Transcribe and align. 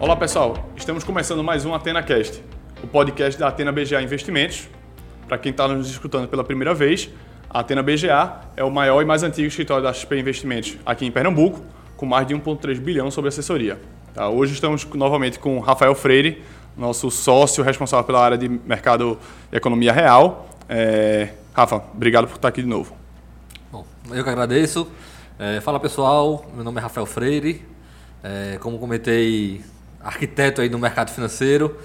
Olá 0.00 0.16
pessoal, 0.16 0.56
estamos 0.74 1.04
começando 1.04 1.44
mais 1.44 1.66
um 1.66 1.74
AtenaCast, 1.74 2.42
o 2.82 2.86
podcast 2.86 3.38
da 3.38 3.48
Atena 3.48 3.70
BGA 3.70 4.00
Investimentos. 4.00 4.66
Para 5.28 5.36
quem 5.36 5.50
está 5.50 5.68
nos 5.68 5.90
escutando 5.90 6.26
pela 6.26 6.42
primeira 6.42 6.72
vez, 6.72 7.10
a 7.50 7.60
Atena 7.60 7.82
BGA 7.82 8.40
é 8.56 8.64
o 8.64 8.70
maior 8.70 9.02
e 9.02 9.04
mais 9.04 9.22
antigo 9.22 9.46
escritório 9.46 9.84
da 9.84 9.92
XP 9.92 10.18
Investimentos 10.18 10.78
aqui 10.86 11.04
em 11.04 11.10
Pernambuco, 11.10 11.60
com 11.98 12.06
mais 12.06 12.26
de 12.26 12.34
1,3 12.34 12.80
bilhão 12.80 13.10
sobre 13.10 13.28
assessoria. 13.28 13.78
Tá, 14.14 14.26
hoje 14.30 14.54
estamos 14.54 14.86
novamente 14.86 15.38
com 15.38 15.60
Rafael 15.60 15.94
Freire, 15.94 16.42
nosso 16.74 17.10
sócio 17.10 17.62
responsável 17.62 18.06
pela 18.06 18.24
área 18.24 18.38
de 18.38 18.48
mercado 18.48 19.18
e 19.52 19.56
economia 19.56 19.92
real. 19.92 20.48
É... 20.66 21.34
Rafa, 21.52 21.76
obrigado 21.94 22.26
por 22.26 22.36
estar 22.36 22.48
aqui 22.48 22.62
de 22.62 22.68
novo. 22.68 22.96
Bom, 23.70 23.84
eu 24.10 24.24
que 24.24 24.30
agradeço. 24.30 24.90
É, 25.38 25.60
fala 25.60 25.78
pessoal, 25.78 26.46
meu 26.54 26.64
nome 26.64 26.78
é 26.78 26.80
Rafael 26.80 27.04
Freire. 27.04 27.68
É, 28.24 28.56
como 28.60 28.78
comentei, 28.78 29.62
arquiteto 30.02 30.60
aí 30.60 30.68
no 30.68 30.78
mercado 30.78 31.10
financeiro. 31.10 31.76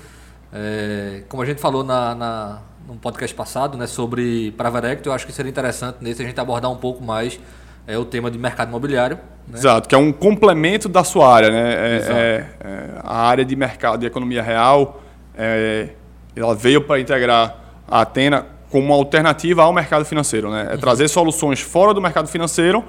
É, 0.54 1.24
como 1.28 1.44
a 1.44 1.46
gente 1.46 1.60
falou 1.60 1.84
na, 1.84 2.16
na, 2.16 2.60
no 2.88 2.96
podcast 2.96 3.36
passado 3.36 3.78
né, 3.78 3.88
sobre 3.88 4.52
Praverect, 4.52 5.06
eu 5.06 5.14
acho 5.14 5.26
que 5.26 5.34
seria 5.34 5.50
interessante 5.50 5.98
nesse 6.02 6.22
a 6.22 6.26
gente 6.26 6.40
abordar 6.40 6.72
um 6.72 6.78
pouco 6.78 7.04
mais 7.04 7.40
é, 7.88 7.98
o 7.98 8.06
tema 8.06 8.32
de 8.32 8.38
mercado 8.38 8.70
imobiliário. 8.70 9.18
Né? 9.48 9.58
Exato, 9.58 9.88
que 9.88 9.96
é 9.96 9.98
um 9.98 10.12
complemento 10.12 10.88
da 10.88 11.04
sua 11.04 11.34
área. 11.34 11.50
Né? 11.50 11.74
É, 11.74 12.02
é, 12.10 12.46
é 12.64 12.90
a 13.04 13.18
área 13.28 13.44
de 13.44 13.56
mercado 13.56 14.00
de 14.00 14.06
economia 14.06 14.42
real 14.42 15.02
é, 15.38 15.90
ela 16.36 16.56
veio 16.56 16.82
para 16.82 17.00
integrar 17.00 17.58
a 17.88 18.02
Atena 18.02 18.46
como 18.70 18.88
uma 18.88 18.96
alternativa 18.96 19.64
ao 19.64 19.74
mercado 19.74 20.06
financeiro. 20.06 20.50
Né? 20.50 20.68
É 20.70 20.74
uhum. 20.74 20.80
trazer 20.80 21.08
soluções 21.08 21.62
fora 21.62 21.94
do 21.94 22.02
mercado 22.02 22.28
financeiro, 22.28 22.84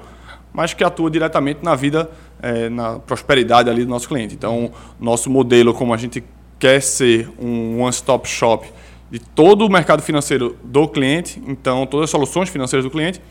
mas 0.57 0.73
que 0.73 0.83
atua 0.83 1.11
diretamente 1.11 1.59
na 1.61 1.75
vida, 1.75 2.09
é, 2.41 2.67
na 2.67 2.97
prosperidade 2.97 3.69
ali 3.69 3.85
do 3.85 3.91
nosso 3.91 4.07
cliente. 4.07 4.33
Então, 4.33 4.71
nosso 4.99 5.29
modelo, 5.29 5.71
como 5.71 5.93
a 5.93 5.97
gente 5.97 6.23
quer 6.57 6.81
ser 6.81 7.29
um 7.39 7.79
one-stop 7.79 8.27
shop 8.27 8.67
de 9.11 9.19
todo 9.19 9.67
o 9.67 9.69
mercado 9.69 10.01
financeiro 10.01 10.57
do 10.63 10.87
cliente, 10.87 11.39
então 11.45 11.85
todas 11.85 12.05
as 12.05 12.09
soluções 12.09 12.49
financeiras 12.49 12.83
do 12.83 12.89
cliente, 12.89 13.21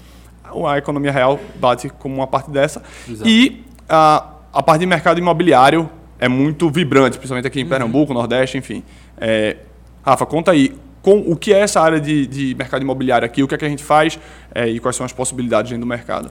a 0.69 0.79
economia 0.79 1.11
real 1.11 1.41
bate 1.57 1.89
como 1.89 2.15
uma 2.15 2.29
parte 2.29 2.49
dessa. 2.49 2.81
Exato. 3.09 3.29
E 3.29 3.65
a, 3.89 4.35
a 4.53 4.63
parte 4.63 4.83
de 4.83 4.87
mercado 4.87 5.19
imobiliário 5.19 5.91
é 6.21 6.29
muito 6.29 6.71
vibrante, 6.71 7.19
principalmente 7.19 7.49
aqui 7.49 7.59
em 7.59 7.65
uhum. 7.65 7.69
Pernambuco, 7.69 8.15
Nordeste, 8.15 8.57
enfim. 8.57 8.85
É, 9.19 9.57
Rafa, 10.05 10.25
conta 10.27 10.53
aí 10.53 10.73
com 11.03 11.19
o 11.19 11.37
que 11.37 11.53
é 11.53 11.59
essa 11.59 11.81
área 11.81 12.01
de, 12.01 12.25
de 12.25 12.55
mercado 12.55 12.83
imobiliário 12.83 13.27
aqui, 13.27 13.43
o 13.43 13.49
que 13.49 13.55
é 13.57 13.59
que 13.59 13.65
a 13.65 13.69
gente 13.69 13.83
faz 13.83 14.17
é, 14.55 14.69
e 14.69 14.79
quais 14.79 14.95
são 14.95 15.05
as 15.05 15.13
possibilidades 15.13 15.73
dentro 15.73 15.85
do 15.85 15.89
mercado. 15.89 16.31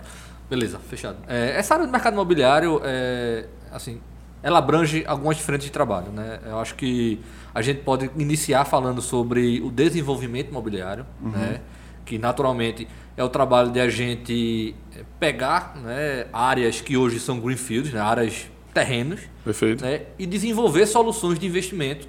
Beleza, 0.50 0.80
fechado. 0.80 1.18
É, 1.28 1.58
essa 1.58 1.74
área 1.74 1.86
do 1.86 1.92
mercado 1.92 2.14
imobiliário, 2.14 2.82
é, 2.84 3.46
assim, 3.72 4.00
ela 4.44 4.60
abrange 4.60 5.04
algumas 5.08 5.40
frentes 5.40 5.66
de 5.66 5.72
trabalho. 5.72 6.12
Né? 6.12 6.40
Eu 6.46 6.60
acho 6.60 6.76
que 6.76 7.20
a 7.54 7.62
gente 7.62 7.82
pode 7.82 8.12
iniciar 8.16 8.66
falando 8.66 9.02
sobre 9.02 9.62
o 9.62 9.72
desenvolvimento 9.72 10.50
imobiliário, 10.50 11.06
uhum. 11.22 11.32
né? 11.32 11.62
que 12.06 12.20
naturalmente 12.20 12.88
é 13.18 13.24
o 13.24 13.30
trabalho 13.30 13.72
de 13.72 13.80
a 13.80 13.90
gente 13.90 14.76
pegar 15.20 15.76
né, 15.78 16.28
áreas 16.32 16.82
que 16.82 16.96
hoje 16.96 17.20
são 17.20 17.40
greenfields, 17.40 17.92
né, 17.92 18.00
áreas 18.00 18.50
terrenos, 18.74 19.22
Perfeito. 19.44 19.84
Né, 19.84 20.04
e 20.20 20.26
desenvolver 20.26 20.86
soluções 20.86 21.40
de 21.40 21.48
investimento 21.48 22.08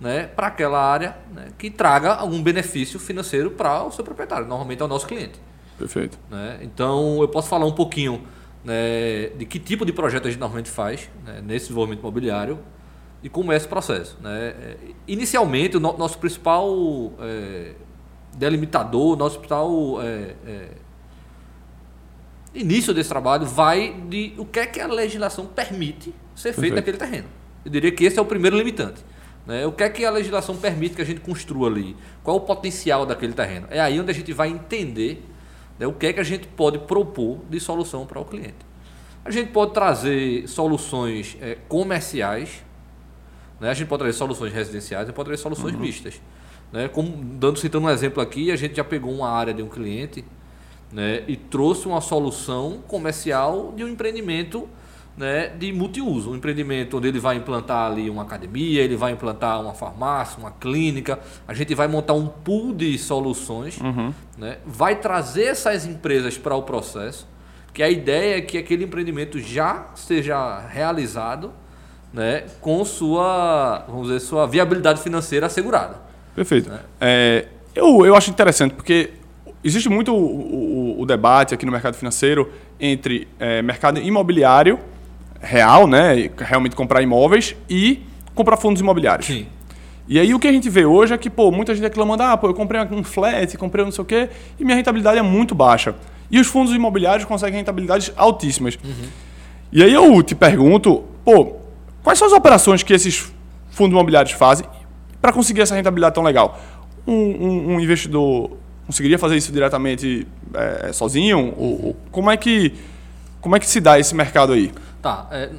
né, 0.00 0.26
para 0.26 0.48
aquela 0.48 0.80
área 0.80 1.16
né, 1.32 1.48
que 1.58 1.70
traga 1.70 2.14
algum 2.14 2.42
benefício 2.42 3.00
financeiro 3.00 3.50
para 3.50 3.82
o 3.84 3.90
seu 3.90 4.04
proprietário, 4.04 4.46
normalmente 4.46 4.82
é 4.82 4.84
o 4.84 4.88
nosso 4.88 5.06
cliente. 5.06 5.40
Perfeito. 5.78 6.18
Né? 6.30 6.60
Então 6.62 7.20
eu 7.20 7.28
posso 7.28 7.48
falar 7.48 7.66
um 7.66 7.72
pouquinho 7.72 8.22
né, 8.64 9.28
de 9.36 9.44
que 9.44 9.58
tipo 9.58 9.84
de 9.84 9.92
projeto 9.92 10.26
a 10.26 10.30
gente 10.30 10.40
normalmente 10.40 10.70
faz 10.70 11.10
né, 11.24 11.40
nesse 11.44 11.66
desenvolvimento 11.66 12.00
imobiliário 12.00 12.58
e 13.22 13.28
como 13.28 13.52
é 13.52 13.56
esse 13.56 13.68
processo. 13.68 14.18
Né? 14.20 14.76
Inicialmente, 15.06 15.76
o 15.76 15.80
no, 15.80 15.96
nosso 15.96 16.18
principal 16.18 17.12
é, 17.20 17.72
delimitador, 18.36 19.16
nosso 19.16 19.38
principal 19.38 20.02
é, 20.02 20.34
é, 20.46 20.68
início 22.54 22.92
desse 22.94 23.08
trabalho 23.08 23.46
vai 23.46 23.94
de 24.08 24.34
o 24.38 24.44
que 24.44 24.60
é 24.60 24.66
que 24.66 24.80
a 24.80 24.86
legislação 24.86 25.46
permite 25.46 26.14
ser 26.34 26.52
feito 26.52 26.74
naquele 26.74 26.98
terreno. 26.98 27.28
Eu 27.64 27.70
diria 27.70 27.90
que 27.90 28.04
esse 28.04 28.18
é 28.18 28.22
o 28.22 28.26
primeiro 28.26 28.56
limitante. 28.56 29.02
Né? 29.46 29.66
O 29.66 29.72
que 29.72 29.82
é 29.82 29.88
que 29.88 30.04
a 30.04 30.10
legislação 30.10 30.56
permite 30.56 30.94
que 30.94 31.02
a 31.02 31.04
gente 31.04 31.20
construa 31.20 31.68
ali? 31.68 31.96
Qual 32.22 32.36
é 32.36 32.40
o 32.40 32.42
potencial 32.42 33.04
daquele 33.06 33.32
terreno? 33.32 33.66
É 33.70 33.80
aí 33.80 33.98
onde 34.00 34.10
a 34.10 34.14
gente 34.14 34.32
vai 34.32 34.48
entender 34.48 35.22
né, 35.78 35.86
o 35.86 35.92
que 35.92 36.06
é 36.06 36.12
que 36.12 36.20
a 36.20 36.24
gente 36.24 36.46
pode 36.46 36.78
propor 36.78 37.38
de 37.48 37.58
solução 37.60 38.06
para 38.06 38.20
o 38.20 38.24
cliente. 38.24 38.74
A 39.24 39.30
gente 39.30 39.50
pode 39.50 39.72
trazer 39.72 40.46
soluções 40.48 41.36
é, 41.40 41.56
comerciais, 41.68 42.62
né? 43.58 43.70
a 43.70 43.74
gente 43.74 43.88
pode 43.88 44.00
trazer 44.00 44.18
soluções 44.18 44.52
residenciais, 44.52 45.04
a 45.04 45.06
gente 45.06 45.16
pode 45.16 45.28
trazer 45.28 45.42
soluções 45.42 45.74
uhum. 45.74 45.80
mistas. 45.80 46.20
Né? 46.70 46.88
Como, 46.88 47.08
dando, 47.16 47.58
citando 47.58 47.86
um 47.86 47.90
exemplo 47.90 48.22
aqui, 48.22 48.50
a 48.50 48.56
gente 48.56 48.76
já 48.76 48.84
pegou 48.84 49.12
uma 49.12 49.30
área 49.30 49.54
de 49.54 49.62
um 49.62 49.68
cliente 49.68 50.24
né, 50.92 51.24
e 51.26 51.36
trouxe 51.36 51.86
uma 51.86 52.00
solução 52.00 52.82
comercial 52.86 53.72
de 53.74 53.82
um 53.82 53.88
empreendimento 53.88 54.68
né, 55.16 55.48
de 55.48 55.72
multiuso. 55.72 56.30
Um 56.30 56.36
empreendimento 56.36 56.96
onde 56.96 57.08
ele 57.08 57.18
vai 57.18 57.36
implantar 57.36 57.90
ali 57.90 58.10
uma 58.10 58.22
academia, 58.22 58.82
ele 58.82 58.96
vai 58.96 59.12
implantar 59.12 59.60
uma 59.60 59.74
farmácia, 59.74 60.38
uma 60.38 60.50
clínica. 60.50 61.18
A 61.46 61.54
gente 61.54 61.74
vai 61.74 61.86
montar 61.86 62.14
um 62.14 62.26
pool 62.26 62.74
de 62.74 62.96
soluções, 62.98 63.78
uhum. 63.80 64.12
né, 64.36 64.58
vai 64.66 64.96
trazer 64.96 65.44
essas 65.44 65.86
empresas 65.86 66.36
para 66.36 66.54
o 66.54 66.62
processo, 66.62 67.26
que 67.72 67.82
a 67.82 67.90
ideia 67.90 68.38
é 68.38 68.40
que 68.40 68.58
aquele 68.58 68.84
empreendimento 68.84 69.38
já 69.38 69.88
seja 69.94 70.60
realizado 70.68 71.52
né, 72.12 72.44
com 72.60 72.84
sua, 72.84 73.84
vamos 73.88 74.06
dizer, 74.06 74.20
sua 74.20 74.46
viabilidade 74.46 75.00
financeira 75.00 75.46
assegurada. 75.46 75.96
Perfeito. 76.34 76.70
Né? 76.70 76.80
É, 77.00 77.48
eu, 77.74 78.06
eu 78.06 78.14
acho 78.14 78.30
interessante, 78.30 78.74
porque 78.74 79.10
existe 79.64 79.88
muito 79.88 80.14
o, 80.14 80.96
o, 80.96 81.00
o 81.00 81.06
debate 81.06 81.54
aqui 81.54 81.66
no 81.66 81.72
mercado 81.72 81.94
financeiro 81.94 82.52
entre 82.78 83.26
é, 83.38 83.62
mercado 83.62 83.98
imobiliário 83.98 84.78
real, 85.44 85.86
né? 85.86 86.30
Realmente 86.36 86.74
comprar 86.74 87.02
imóveis 87.02 87.54
e 87.68 88.02
comprar 88.34 88.56
fundos 88.56 88.80
imobiliários. 88.80 89.26
Sim. 89.26 89.46
E 90.06 90.18
aí 90.18 90.34
o 90.34 90.38
que 90.38 90.46
a 90.46 90.52
gente 90.52 90.68
vê 90.68 90.84
hoje 90.84 91.14
é 91.14 91.18
que, 91.18 91.30
pô, 91.30 91.50
muita 91.50 91.74
gente 91.74 91.84
reclamando, 91.84 92.22
ah, 92.22 92.36
pô, 92.36 92.48
eu 92.48 92.54
comprei 92.54 92.80
um 92.90 93.02
flat, 93.02 93.56
comprei 93.56 93.84
não 93.84 93.92
sei 93.92 94.02
o 94.02 94.04
quê, 94.04 94.28
e 94.58 94.64
minha 94.64 94.76
rentabilidade 94.76 95.18
é 95.18 95.22
muito 95.22 95.54
baixa. 95.54 95.94
E 96.30 96.38
os 96.38 96.46
fundos 96.46 96.74
imobiliários 96.74 97.24
conseguem 97.24 97.56
rentabilidades 97.58 98.12
altíssimas. 98.16 98.78
Uhum. 98.84 99.08
E 99.72 99.82
aí 99.82 99.92
eu 99.92 100.22
te 100.22 100.34
pergunto, 100.34 101.04
pô, 101.24 101.56
quais 102.02 102.18
são 102.18 102.26
as 102.28 102.34
operações 102.34 102.82
que 102.82 102.92
esses 102.92 103.32
fundos 103.70 103.92
imobiliários 103.92 104.32
fazem 104.32 104.66
para 105.20 105.32
conseguir 105.32 105.62
essa 105.62 105.74
rentabilidade 105.74 106.14
tão 106.14 106.22
legal? 106.22 106.60
Um, 107.06 107.12
um, 107.12 107.74
um 107.74 107.80
investidor 107.80 108.50
conseguiria 108.86 109.18
fazer 109.18 109.36
isso 109.36 109.50
diretamente 109.52 110.26
é, 110.52 110.92
sozinho? 110.92 111.38
Uhum. 111.38 111.54
Ou, 111.56 111.96
como, 112.10 112.30
é 112.30 112.36
que, 112.36 112.74
como 113.40 113.56
é 113.56 113.60
que 113.60 113.66
se 113.66 113.80
dá 113.80 113.98
esse 113.98 114.14
mercado 114.14 114.52
aí? 114.52 114.70
Tá. 115.04 115.28
É, 115.30 115.50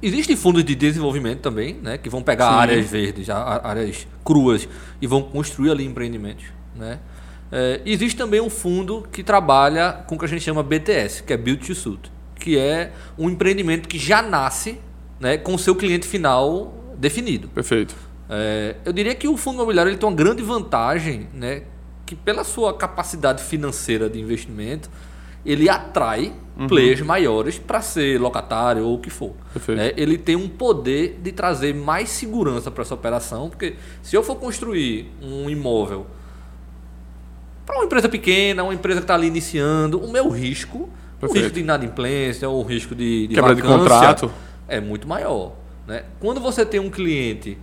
Existem 0.00 0.36
fundos 0.36 0.62
de 0.62 0.76
desenvolvimento 0.76 1.40
também, 1.40 1.74
né? 1.82 1.98
Que 1.98 2.08
vão 2.08 2.22
pegar 2.22 2.50
Sim. 2.50 2.58
áreas 2.58 2.86
verdes, 2.86 3.28
áreas 3.28 4.06
cruas 4.24 4.68
e 5.02 5.06
vão 5.06 5.22
construir 5.22 5.72
ali 5.72 5.84
empreendimentos, 5.84 6.44
né? 6.76 7.00
É, 7.50 7.80
existe 7.84 8.16
também 8.16 8.40
um 8.40 8.48
fundo 8.48 9.06
que 9.10 9.24
trabalha 9.24 10.04
com 10.06 10.14
o 10.14 10.18
que 10.18 10.24
a 10.24 10.28
gente 10.28 10.42
chama 10.42 10.62
BTS, 10.62 11.24
que 11.24 11.32
é 11.32 11.36
Build 11.36 11.66
to 11.66 11.74
Suit, 11.74 12.12
que 12.38 12.56
é 12.56 12.92
um 13.18 13.28
empreendimento 13.28 13.88
que 13.88 13.98
já 13.98 14.22
nasce 14.22 14.78
né, 15.18 15.36
com 15.38 15.54
o 15.54 15.58
seu 15.58 15.74
cliente 15.74 16.06
final 16.06 16.72
definido. 16.96 17.48
Perfeito. 17.48 17.96
É, 18.28 18.76
eu 18.84 18.92
diria 18.92 19.14
que 19.14 19.26
o 19.26 19.36
fundo 19.36 19.56
imobiliário 19.56 19.90
ele 19.90 19.98
tem 19.98 20.08
uma 20.08 20.14
grande 20.14 20.42
vantagem, 20.42 21.28
né, 21.32 21.62
que 22.04 22.14
pela 22.14 22.44
sua 22.44 22.74
capacidade 22.74 23.42
financeira 23.42 24.08
de 24.10 24.20
investimento, 24.20 24.90
ele 25.46 25.68
atrai 25.68 26.32
uhum. 26.58 26.66
players 26.66 27.00
maiores 27.00 27.58
para 27.58 27.80
ser 27.80 28.20
locatário 28.20 28.84
ou 28.84 28.94
o 28.94 28.98
que 28.98 29.10
for. 29.10 29.32
É, 29.78 29.94
ele 29.96 30.18
tem 30.18 30.34
um 30.34 30.48
poder 30.48 31.18
de 31.22 31.32
trazer 31.32 31.74
mais 31.74 32.08
segurança 32.08 32.70
para 32.70 32.82
essa 32.82 32.94
operação, 32.94 33.48
porque 33.48 33.76
se 34.02 34.16
eu 34.16 34.22
for 34.22 34.36
construir 34.36 35.10
um 35.22 35.48
imóvel 35.48 36.06
para 37.64 37.76
uma 37.76 37.84
empresa 37.84 38.08
pequena, 38.08 38.62
uma 38.62 38.74
empresa 38.74 39.00
que 39.00 39.04
está 39.04 39.14
ali 39.14 39.26
iniciando, 39.26 39.98
o 39.98 40.10
meu 40.10 40.28
risco, 40.28 40.88
Perfeito. 41.20 41.30
o 41.30 41.34
risco 41.34 41.54
de 41.54 41.60
inadimplência, 41.60 42.48
ou 42.48 42.60
o 42.60 42.66
risco 42.66 42.94
de, 42.94 43.26
de 43.26 43.34
quebra 43.34 43.54
de 43.54 43.62
contrato 43.62 44.30
é 44.68 44.80
muito 44.80 45.06
maior. 45.08 45.52
Né? 45.86 46.04
Quando 46.20 46.40
você 46.40 46.64
tem 46.64 46.80
um 46.80 46.90
cliente, 46.90 47.50
né, 47.50 47.56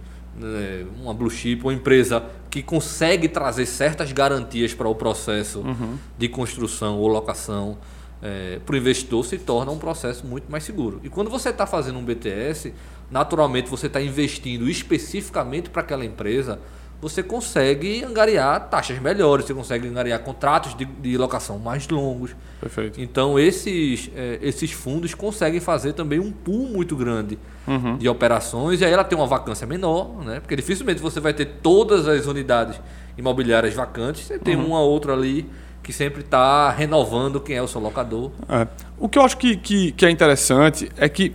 uma 1.01 1.13
blue 1.13 1.29
chip, 1.29 1.63
uma 1.63 1.73
empresa 1.73 2.23
que 2.49 2.61
consegue 2.63 3.27
trazer 3.27 3.65
certas 3.65 4.11
garantias 4.11 4.73
para 4.73 4.87
o 4.87 4.95
processo 4.95 5.59
uhum. 5.59 5.97
de 6.17 6.27
construção 6.27 6.97
ou 6.97 7.07
locação, 7.07 7.77
é, 8.21 8.59
para 8.65 8.73
o 8.73 8.77
investidor 8.77 9.25
se 9.25 9.37
torna 9.37 9.71
um 9.71 9.77
processo 9.77 10.25
muito 10.25 10.51
mais 10.51 10.63
seguro. 10.63 10.99
E 11.03 11.09
quando 11.09 11.29
você 11.29 11.49
está 11.49 11.67
fazendo 11.67 11.99
um 11.99 12.05
BTS, 12.05 12.73
naturalmente 13.11 13.69
você 13.69 13.87
está 13.87 14.01
investindo 14.01 14.69
especificamente 14.69 15.69
para 15.69 15.81
aquela 15.81 16.05
empresa 16.05 16.59
você 17.03 17.21
consegue 17.21 18.01
angariar 18.01 18.69
taxas 18.69 18.97
melhores, 18.97 19.45
você 19.45 19.53
consegue 19.53 19.87
angariar 19.89 20.19
contratos 20.21 20.73
de, 20.73 20.85
de 20.85 21.17
locação 21.17 21.59
mais 21.59 21.85
longos. 21.89 22.33
Perfeito. 22.61 22.99
Então, 23.01 23.37
esses, 23.37 24.09
é, 24.15 24.39
esses 24.41 24.71
fundos 24.71 25.13
conseguem 25.13 25.59
fazer 25.59 25.91
também 25.93 26.17
um 26.19 26.31
pool 26.31 26.67
muito 26.69 26.95
grande 26.95 27.37
Uhum. 27.65 27.97
de 27.97 28.09
operações, 28.09 28.81
e 28.81 28.85
aí 28.85 28.91
ela 28.91 29.05
tem 29.05 29.17
uma 29.17 29.25
vacância 29.27 29.65
menor, 29.65 30.21
né? 30.25 30.41
porque 30.41 30.53
dificilmente 30.53 31.01
você 31.01 31.21
vai 31.21 31.33
ter 31.33 31.45
todas 31.61 32.07
as 32.09 32.25
unidades 32.25 32.77
imobiliárias 33.17 33.73
vacantes, 33.73 34.23
você 34.25 34.33
Uhum. 34.33 34.39
tem 34.39 34.55
uma 34.57 34.79
ou 34.81 34.89
outra 34.91 35.13
ali 35.13 35.49
que 35.81 35.93
sempre 35.93 36.21
está 36.21 36.69
renovando 36.71 37.39
quem 37.39 37.55
é 37.55 37.61
o 37.61 37.67
seu 37.67 37.79
locador. 37.79 38.31
É. 38.49 38.67
O 38.97 39.07
que 39.09 39.17
eu 39.17 39.23
acho 39.23 39.37
que, 39.37 39.55
que, 39.55 39.91
que 39.93 40.05
é 40.05 40.09
interessante 40.09 40.89
é 40.97 41.07
que 41.07 41.33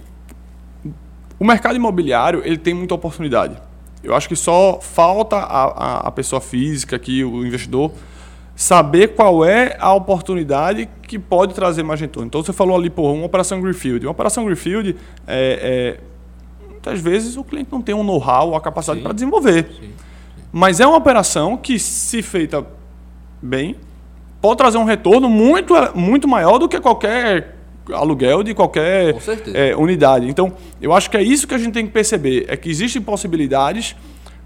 o 1.38 1.44
mercado 1.44 1.76
imobiliário 1.76 2.42
ele 2.44 2.58
tem 2.58 2.74
muita 2.74 2.94
oportunidade. 2.94 3.56
Eu 4.02 4.14
acho 4.14 4.28
que 4.28 4.36
só 4.36 4.78
falta 4.80 5.36
a, 5.36 5.64
a, 5.64 5.98
a 6.08 6.10
pessoa 6.10 6.40
física 6.40 6.96
aqui, 6.96 7.24
o 7.24 7.44
investidor, 7.44 7.92
saber 8.54 9.14
qual 9.14 9.44
é 9.44 9.76
a 9.78 9.92
oportunidade 9.94 10.88
que 11.02 11.18
pode 11.18 11.54
trazer 11.54 11.82
mais 11.82 12.00
retorno. 12.00 12.26
Então 12.26 12.42
você 12.42 12.52
falou 12.52 12.76
ali, 12.76 12.90
pô, 12.90 13.12
uma 13.12 13.26
operação 13.26 13.60
Greenfield. 13.60 14.06
Uma 14.06 14.12
operação 14.12 14.44
Greenfield, 14.44 14.96
é, 15.26 15.98
é, 16.62 16.68
muitas 16.68 17.00
vezes 17.00 17.36
o 17.36 17.44
cliente 17.44 17.70
não 17.70 17.82
tem 17.82 17.94
um 17.94 18.02
know-how 18.02 18.54
a 18.54 18.60
capacidade 18.60 19.00
Sim. 19.00 19.04
para 19.04 19.12
desenvolver. 19.12 19.68
Sim. 19.80 19.90
Mas 20.52 20.80
é 20.80 20.86
uma 20.86 20.96
operação 20.96 21.56
que, 21.56 21.78
se 21.78 22.22
feita 22.22 22.66
bem, 23.42 23.76
pode 24.40 24.56
trazer 24.56 24.78
um 24.78 24.84
retorno 24.84 25.28
muito, 25.28 25.74
muito 25.94 26.26
maior 26.26 26.58
do 26.58 26.68
que 26.68 26.80
qualquer 26.80 27.57
aluguel 27.92 28.42
de 28.42 28.54
qualquer 28.54 29.14
é, 29.54 29.76
unidade. 29.76 30.28
Então, 30.28 30.52
eu 30.80 30.92
acho 30.92 31.10
que 31.10 31.16
é 31.16 31.22
isso 31.22 31.46
que 31.46 31.54
a 31.54 31.58
gente 31.58 31.72
tem 31.72 31.86
que 31.86 31.92
perceber, 31.92 32.44
é 32.48 32.56
que 32.56 32.68
existem 32.70 33.00
possibilidades 33.02 33.94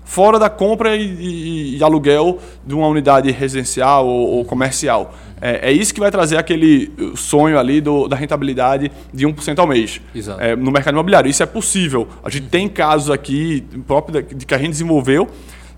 fora 0.05 0.39
da 0.39 0.51
compra 0.51 0.97
e, 0.97 1.03
e- 1.03 1.77
e 1.79 1.83
aluguel 1.85 2.39
de 2.67 2.75
uma 2.75 2.87
unidade 2.89 3.31
residencial 3.31 4.07
ou, 4.07 4.29
ou 4.39 4.45
comercial. 4.45 5.15
É, 5.41 5.71
é 5.71 5.73
isso 5.73 5.93
que 5.95 6.01
vai 6.01 6.11
trazer 6.11 6.37
aquele 6.37 6.93
sonho 7.17 7.59
ali 7.59 7.81
do- 7.81 8.07
da 8.09 8.17
rentabilidade 8.17 8.91
de 9.15 9.27
1% 9.27 9.59
ao 9.59 9.67
mês 9.67 10.01
é, 10.41 10.55
no 10.57 10.71
mercado 10.71 10.95
imobiliário. 10.95 11.31
Isso 11.31 11.43
é 11.43 11.47
possível. 11.47 12.09
A 12.23 12.29
gente 12.31 12.47
tem 12.49 12.69
casos 12.69 13.11
aqui 13.11 13.65
próprio 13.87 14.15
da- 14.23 14.35
de 14.35 14.45
que 14.45 14.55
a 14.55 14.59
gente 14.59 14.71
desenvolveu 14.71 15.29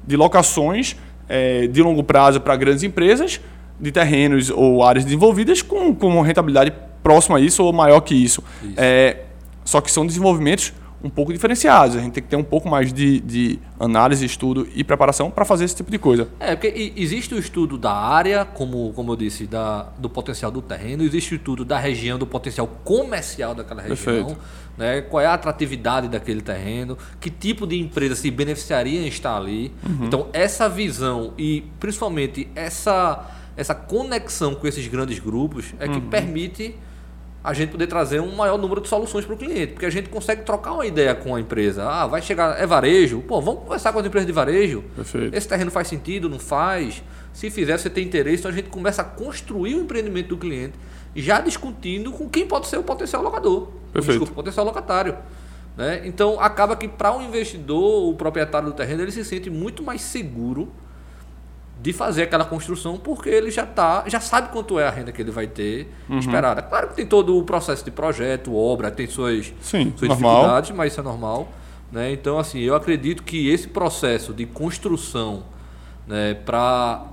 de 0.07 0.17
locações 0.17 0.97
é, 1.29 1.67
de 1.67 1.83
longo 1.83 2.03
prazo 2.03 2.39
para 2.41 2.55
grandes 2.57 2.83
empresas 2.83 3.41
de 3.79 3.93
terrenos 3.93 4.51
ou 4.51 4.83
áreas 4.83 5.05
desenvolvidas 5.05 5.63
com, 5.63 5.95
com 5.95 6.09
uma 6.09 6.25
rentabilidade 6.25 6.73
próxima 7.03 7.39
a 7.39 7.41
isso 7.41 7.63
ou 7.63 7.73
maior 7.73 8.01
que 8.01 8.15
isso. 8.15 8.43
Isso. 8.63 8.75
É, 8.77 9.25
só 9.65 9.81
que 9.81 9.91
são 9.91 10.07
desenvolvimentos 10.07 10.73
um 11.05 11.11
pouco 11.11 11.35
diferenciados. 11.35 11.97
A 11.97 12.01
gente 12.01 12.15
tem 12.15 12.23
que 12.23 12.31
ter 12.31 12.37
um 12.37 12.43
pouco 12.43 12.67
mais 12.67 12.91
de, 12.91 13.21
de 13.21 13.59
análise, 13.79 14.25
estudo 14.25 14.67
e 14.75 14.83
preparação 14.83 15.31
para 15.31 15.45
fazer 15.45 15.67
esse 15.67 15.77
tipo 15.77 15.91
de 15.91 15.99
coisa. 15.99 16.29
É, 16.41 16.57
porque 16.57 16.95
existe 16.97 17.35
o 17.35 17.39
estudo 17.39 17.77
da 17.77 17.93
área, 17.93 18.47
como, 18.47 18.91
como 18.95 19.13
eu 19.13 19.17
disse, 19.17 19.47
da, 19.47 19.83
do 19.99 20.09
potencial 20.09 20.51
do 20.51 20.63
terreno, 20.63 21.03
existe 21.03 21.35
o 21.35 21.37
estudo 21.37 21.63
da 21.63 21.79
região, 21.79 22.19
do 22.19 22.27
potencial 22.27 22.67
comercial 22.83 23.55
daquela 23.55 23.83
região, 23.83 23.97
Perfeito. 23.97 24.41
né? 24.79 25.03
qual 25.03 25.23
é 25.23 25.27
a 25.27 25.35
atratividade 25.35 26.09
daquele 26.09 26.41
terreno, 26.41 26.97
que 27.21 27.29
tipo 27.29 27.67
de 27.67 27.79
empresa 27.79 28.15
se 28.15 28.31
beneficiaria 28.31 29.03
em 29.03 29.07
estar 29.07 29.37
ali. 29.37 29.73
Então, 30.01 30.29
essa 30.33 30.71
visão 30.71 31.35
e 31.37 31.65
principalmente 31.79 32.49
essa, 32.55 33.31
essa 33.57 33.75
conexão 33.75 34.55
com 34.55 34.67
esses 34.67 34.87
grandes 34.89 35.19
grupos 35.19 35.75
é 35.79 35.89
que 35.89 36.01
permite 36.01 36.77
a 37.45 37.53
gente 37.53 37.71
poder 37.71 37.87
trazer 37.87 38.21
um 38.21 38.35
maior 38.35 38.57
número 38.57 38.81
de 38.81 38.89
soluções 38.89 39.27
para 39.27 39.35
o 39.35 39.37
cliente, 39.37 39.75
porque 39.75 39.85
a 39.85 39.91
gente 39.91 40.09
consegue 40.09 40.43
trocar 40.45 40.73
uma 40.73 40.87
ideia 40.87 41.15
com 41.15 41.35
a 41.35 41.41
empresa. 41.41 41.85
Ah, 41.85 42.07
vai 42.07 42.23
chegar, 42.23 42.59
é 42.59 42.67
varejo? 42.67 43.21
Pô, 43.21 43.39
vamos 43.43 43.65
conversar 43.65 43.93
com 43.93 43.99
as 43.99 44.07
empresas 44.07 44.27
de 44.27 44.33
varejo. 44.33 44.83
Perfeito. 44.97 45.37
Esse 45.37 45.47
terreno 45.47 45.71
faz 45.71 45.89
sentido, 45.89 46.27
não 46.27 46.39
faz? 46.39 47.03
Se 47.35 47.51
fizer, 47.51 47.77
você 47.77 47.91
tem 47.91 48.03
interesse, 48.03 48.39
então 48.39 48.51
a 48.51 48.55
gente 48.55 48.71
começa 48.71 49.03
a 49.03 49.05
construir 49.05 49.75
o 49.75 49.83
empreendimento 49.83 50.29
do 50.29 50.39
cliente, 50.39 50.73
já 51.15 51.39
discutindo 51.39 52.11
com 52.13 52.31
quem 52.31 52.47
pode 52.47 52.67
ser 52.67 52.79
o 52.79 52.83
potencial 52.83 53.23
locador. 53.23 53.69
Perfeito. 53.93 54.21
Desculpa, 54.21 54.33
o 54.33 54.37
potencial 54.37 54.65
locatário. 54.65 55.15
Né? 55.77 56.01
Então 56.07 56.41
acaba 56.41 56.75
que 56.75 56.89
para 56.89 57.15
o 57.15 57.21
investidor, 57.21 58.09
o 58.09 58.15
proprietário 58.15 58.69
do 58.69 58.75
terreno, 58.75 59.03
ele 59.03 59.13
se 59.13 59.23
sente 59.23 59.51
muito 59.51 59.83
mais 59.83 60.01
seguro 60.01 60.73
de 61.85 61.93
fazer 61.93 62.23
aquela 62.23 62.47
construção 62.47 62.97
porque 62.97 63.29
ele 63.29 63.51
já 63.51 63.67
tá, 63.67 64.05
já 64.07 64.19
sabe 64.19 64.49
quanto 64.49 64.79
é 64.79 64.89
a 64.89 64.91
renda 64.91 65.13
que 65.13 65.21
ele 65.21 65.31
vai 65.31 65.47
ter 65.47 65.93
Uhum. 66.09 66.19
esperada. 66.19 66.63
Claro 66.63 66.89
que 66.89 66.95
tem 66.95 67.05
todo 67.05 67.37
o 67.37 67.45
processo 67.45 67.85
de 67.85 67.91
projeto, 67.91 68.55
obra, 68.57 68.91
tem 68.91 69.07
suas, 69.07 69.53
Sim, 69.61 69.93
suas 69.95 70.11
dificuldades, 70.11 70.71
mas 70.71 70.93
isso 70.93 71.01
é 71.01 71.05
normal. 71.05 71.47
Né? 71.93 72.11
Então, 72.11 72.39
assim, 72.39 72.59
eu 72.61 72.75
acredito 72.75 73.23
que 73.23 73.51
esse 73.51 73.69
processo 73.69 74.33
de 74.33 74.47
construção 74.47 75.43
né, 76.07 76.33
para 76.33 77.05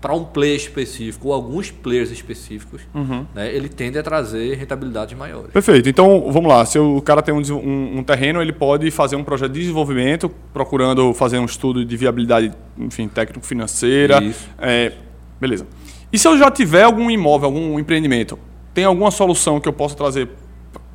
para 0.00 0.14
um 0.14 0.24
player 0.24 0.54
específico 0.56 1.28
ou 1.28 1.34
alguns 1.34 1.70
players 1.72 2.10
específicos, 2.12 2.82
Uhum. 2.94 3.26
né, 3.34 3.52
ele 3.52 3.68
tende 3.68 3.98
a 3.98 4.02
trazer 4.02 4.54
rentabilidades 4.56 5.18
maiores. 5.18 5.50
Perfeito. 5.52 5.88
Então, 5.88 6.30
vamos 6.30 6.48
lá. 6.48 6.64
Se 6.64 6.78
o 6.78 7.00
cara 7.02 7.20
tem 7.20 7.34
um, 7.34 7.40
um- 7.56 7.98
um 7.98 8.04
terreno, 8.04 8.40
ele 8.40 8.52
pode 8.52 8.90
fazer 8.92 9.16
um 9.16 9.24
projeto 9.24 9.50
de 9.52 9.60
desenvolvimento, 9.60 10.30
procurando 10.52 11.12
fazer 11.14 11.38
um 11.40 11.44
estudo 11.44 11.84
de 11.84 11.96
viabilidade, 11.96 12.52
enfim, 12.78 13.08
técnico-financeira. 13.08 14.22
Isso. 14.22 14.48
É, 14.58 14.92
beleza. 15.40 15.66
E 16.12 16.18
se 16.18 16.28
eu 16.28 16.38
já 16.38 16.48
tiver 16.50 16.84
algum 16.84 17.10
imóvel, 17.10 17.46
algum 17.46 17.78
empreendimento, 17.78 18.38
tem 18.72 18.84
alguma 18.84 19.10
solução 19.10 19.58
que 19.58 19.68
eu 19.68 19.72
possa 19.72 19.96
trazer 19.96 20.28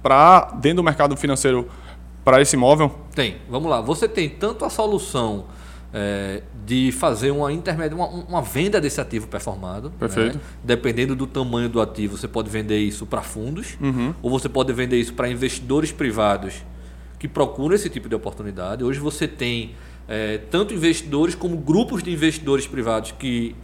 para 0.01 0.51
dentro 0.61 0.77
do 0.77 0.83
mercado 0.83 1.15
financeiro 1.17 1.67
para 2.23 2.41
esse 2.41 2.55
imóvel? 2.55 2.89
Tem, 3.13 3.35
vamos 3.49 3.69
lá. 3.69 3.81
Você 3.81 4.07
tem 4.07 4.29
tanto 4.29 4.63
a 4.65 4.69
solução 4.69 5.45
é, 5.93 6.41
de 6.65 6.91
fazer 6.91 7.29
uma 7.31 7.51
intermédia, 7.53 7.95
uma, 7.95 8.07
uma 8.07 8.41
venda 8.41 8.81
desse 8.81 8.99
ativo 8.99 9.27
performado. 9.27 9.91
Perfeito. 9.99 10.37
né? 10.37 10.43
Dependendo 10.63 11.15
do 11.15 11.27
tamanho 11.27 11.69
do 11.69 11.79
ativo, 11.79 12.17
você 12.17 12.27
pode 12.27 12.49
vender 12.49 12.79
isso 12.79 13.05
para 13.05 13.21
fundos, 13.21 13.77
Uhum. 13.79 14.13
ou 14.21 14.29
você 14.31 14.49
pode 14.49 14.73
vender 14.73 14.99
isso 14.99 15.13
para 15.13 15.29
investidores 15.29 15.91
privados 15.91 16.63
que 17.19 17.27
procuram 17.27 17.75
esse 17.75 17.89
tipo 17.89 18.09
de 18.09 18.15
oportunidade. 18.15 18.83
Hoje 18.83 18.99
você 18.99 19.27
tem 19.27 19.75
é, 20.07 20.39
tanto 20.49 20.73
investidores 20.73 21.35
como 21.35 21.55
grupos 21.57 22.01
de 22.03 22.11
investidores 22.11 22.65
privados 22.67 23.11
que 23.11 23.55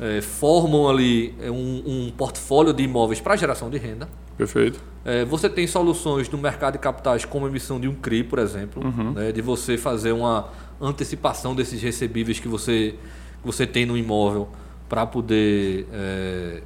é, 0.00 0.20
formam 0.22 0.88
ali 0.88 1.34
é, 1.40 1.50
um, 1.50 1.82
um 1.86 2.10
portfólio 2.16 2.72
de 2.72 2.82
imóveis 2.82 3.20
para 3.20 3.36
geração 3.36 3.68
de 3.70 3.78
renda. 3.78 4.08
Perfeito. 4.38 4.80
É, 5.04 5.24
você 5.24 5.48
tem 5.48 5.66
soluções 5.66 6.28
no 6.30 6.38
mercado 6.38 6.74
de 6.74 6.78
capitais 6.78 7.24
como 7.24 7.44
a 7.44 7.48
emissão 7.48 7.80
de 7.80 7.88
um 7.88 7.94
CRI, 7.94 8.22
por 8.22 8.38
exemplo, 8.38 8.82
né, 9.12 9.32
de 9.32 9.42
você 9.42 9.76
fazer 9.76 10.12
uma 10.12 10.48
antecipação 10.80 11.56
desses 11.56 11.82
recebíveis 11.82 12.38
que 12.38 12.46
você, 12.46 12.94
que 13.40 13.46
você 13.46 13.66
tem 13.66 13.84
no 13.84 13.96
imóvel 13.96 14.48
para 14.88 15.04
poder 15.04 15.88
é, 15.92 16.62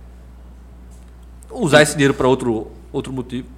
usar 1.50 1.80
esse 1.82 1.94
dinheiro 1.94 2.12
para 2.12 2.28
outro, 2.28 2.70
outro 2.92 3.10
motivo. 3.10 3.48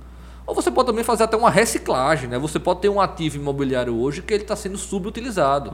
Ou 0.47 0.55
você 0.55 0.71
pode 0.71 0.89
também 0.89 1.03
fazer 1.03 1.25
até 1.25 1.37
uma 1.37 1.51
reciclagem, 1.51 2.29
né? 2.29 2.39
Você 2.39 2.59
pode 2.59 2.81
ter 2.81 2.89
um 2.91 3.01
ativo 3.01 3.37
imobiliário 3.37 3.97
hoje 3.99 4.21
que 4.21 4.35
ele 4.35 4.43
está 4.43 4.55
sendo 4.55 4.77
subutilizado, 4.77 5.73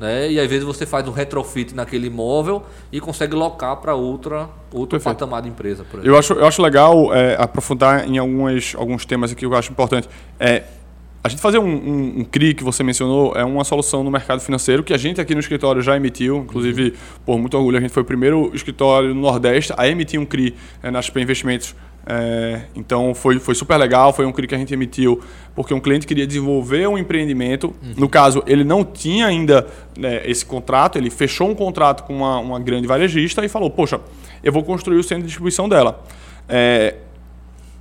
né? 0.00 0.30
E 0.30 0.40
às 0.40 0.48
vezes 0.48 0.64
você 0.64 0.84
faz 0.84 1.06
um 1.06 1.12
retrofit 1.12 1.74
naquele 1.74 2.08
imóvel 2.08 2.64
e 2.90 3.00
consegue 3.00 3.36
locar 3.36 3.76
para 3.76 3.94
outra 3.94 4.48
outro 4.72 4.98
Perfeito. 4.98 5.16
patamar 5.16 5.42
de 5.42 5.48
empresa, 5.48 5.84
por 5.84 5.98
exemplo. 5.98 6.14
Eu 6.14 6.18
acho, 6.18 6.32
eu 6.32 6.46
acho 6.46 6.62
legal 6.62 7.14
é, 7.14 7.36
aprofundar 7.38 8.08
em 8.08 8.18
algumas, 8.18 8.74
alguns 8.76 9.04
temas 9.04 9.30
aqui 9.30 9.40
que 9.40 9.46
eu 9.46 9.54
acho 9.54 9.70
importante. 9.70 10.08
É, 10.38 10.64
a 11.22 11.28
gente 11.28 11.40
fazer 11.42 11.58
um, 11.58 11.68
um, 11.68 12.20
um 12.20 12.24
CRI 12.24 12.54
que 12.54 12.64
você 12.64 12.82
mencionou 12.82 13.34
é 13.36 13.44
uma 13.44 13.62
solução 13.62 14.02
no 14.02 14.10
mercado 14.10 14.40
financeiro 14.40 14.82
que 14.82 14.94
a 14.94 14.96
gente 14.96 15.20
aqui 15.20 15.34
no 15.34 15.40
escritório 15.40 15.82
já 15.82 15.94
emitiu. 15.94 16.38
Inclusive, 16.38 16.94
por 17.26 17.38
muito 17.38 17.56
orgulho, 17.58 17.76
a 17.76 17.80
gente 17.80 17.92
foi 17.92 18.02
o 18.02 18.06
primeiro 18.06 18.50
escritório 18.54 19.14
no 19.14 19.20
Nordeste 19.20 19.72
a 19.76 19.86
emitir 19.86 20.18
um 20.18 20.24
CRI 20.24 20.56
é, 20.82 20.90
na 20.90 21.02
XP 21.02 21.20
Investimentos. 21.20 21.74
É, 22.06 22.62
então 22.74 23.14
foi, 23.14 23.38
foi 23.38 23.54
super 23.54 23.76
legal, 23.76 24.12
foi 24.12 24.24
um 24.24 24.32
CRI 24.32 24.46
que 24.46 24.54
a 24.54 24.58
gente 24.58 24.72
emitiu 24.72 25.20
porque 25.54 25.74
um 25.74 25.80
cliente 25.80 26.06
queria 26.06 26.26
desenvolver 26.26 26.88
um 26.88 26.96
empreendimento. 26.96 27.74
No 27.96 28.08
caso, 28.08 28.42
ele 28.46 28.64
não 28.64 28.84
tinha 28.84 29.26
ainda 29.26 29.66
né, 29.98 30.22
esse 30.24 30.44
contrato, 30.44 30.96
ele 30.96 31.10
fechou 31.10 31.50
um 31.50 31.54
contrato 31.54 32.04
com 32.04 32.16
uma, 32.16 32.38
uma 32.38 32.60
grande 32.60 32.86
varejista 32.86 33.44
e 33.44 33.48
falou: 33.48 33.70
Poxa, 33.70 34.00
eu 34.42 34.52
vou 34.52 34.62
construir 34.62 34.98
o 34.98 35.02
centro 35.02 35.22
de 35.22 35.26
distribuição 35.28 35.68
dela. 35.68 36.02
É, 36.48 36.94